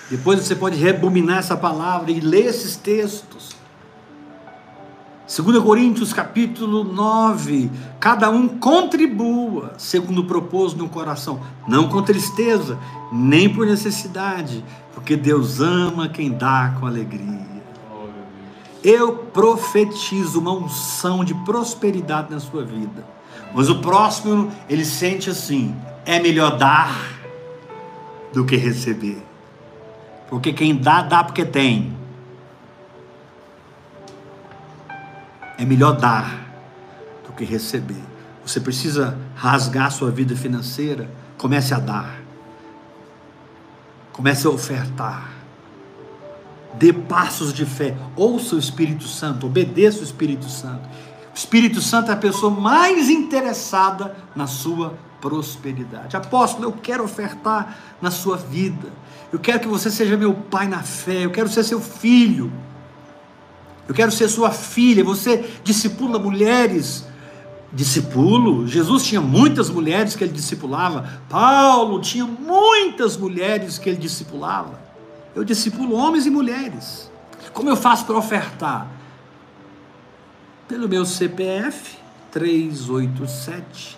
[0.10, 3.52] Depois você pode rebominar essa palavra e ler esses textos.
[5.28, 12.80] 2 Coríntios capítulo 9, cada um contribua segundo propôs no coração, não com tristeza,
[13.12, 17.53] nem por necessidade, porque Deus ama quem dá com alegria.
[18.84, 23.06] Eu profetizo uma unção de prosperidade na sua vida.
[23.54, 25.76] Mas o próximo, ele sente assim:
[26.06, 26.94] é melhor dar
[28.34, 29.24] do que receber.
[30.28, 31.96] Porque quem dá, dá porque tem.
[35.58, 36.44] É melhor dar
[37.26, 38.04] do que receber.
[38.46, 42.22] Você precisa rasgar sua vida financeira, comece a dar.
[44.12, 45.33] Comece a ofertar
[46.76, 50.88] dê passos de fé, ouça o Espírito Santo, obedeça o Espírito Santo.
[51.34, 56.16] O Espírito Santo é a pessoa mais interessada na sua prosperidade.
[56.18, 58.90] Apóstolo, eu quero ofertar na sua vida.
[59.32, 61.26] Eu quero que você seja meu pai na fé.
[61.26, 62.52] Eu quero ser seu filho.
[63.88, 65.04] Eu quero ser sua filha.
[65.04, 67.06] Você discipula mulheres.
[67.72, 68.68] Discipulo.
[68.68, 71.10] Jesus tinha muitas mulheres que ele discipulava.
[71.30, 74.83] Paulo tinha muitas mulheres que ele discipulava.
[75.36, 77.12] Eu discipulo homens e mulheres.
[77.54, 78.88] Como eu faço para ofertar?
[80.68, 81.98] Pelo meu CPF
[82.32, 83.98] 387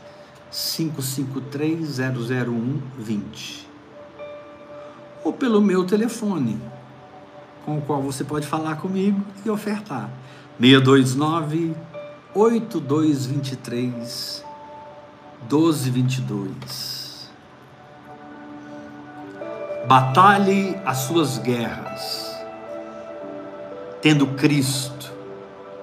[0.51, 3.65] 553 00120
[5.23, 6.61] ou pelo meu telefone,
[7.65, 10.11] com o qual você pode falar comigo e ofertar.
[10.59, 11.75] 629
[12.33, 14.45] 8223
[15.49, 16.94] 1222
[19.87, 22.35] Batalhe as suas guerras,
[24.01, 25.13] tendo Cristo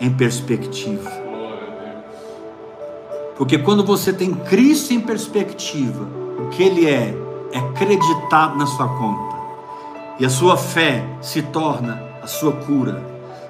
[0.00, 1.08] em perspectiva.
[3.36, 6.04] Porque quando você tem Cristo em perspectiva,
[6.36, 7.14] o que Ele é,
[7.52, 9.36] é acreditado na sua conta.
[10.18, 13.00] E a sua fé se torna a sua cura.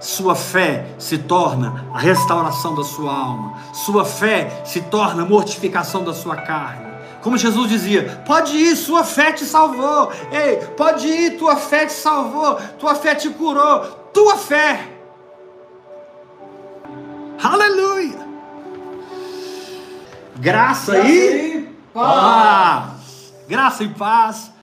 [0.01, 3.55] Sua fé se torna a restauração da sua alma.
[3.73, 6.92] Sua fé se torna a mortificação da sua carne.
[7.23, 10.13] Como Jesus dizia: pode ir, sua fé te salvou.
[10.31, 12.57] Ei, pode ir, tua fé te salvou.
[12.79, 13.81] Tua fé te curou.
[14.13, 14.89] Tua fé.
[17.43, 18.21] Aleluia.
[20.37, 21.63] Graça, Graça e, e
[21.93, 22.05] paz.
[22.05, 23.35] paz.
[23.49, 24.52] Graça e paz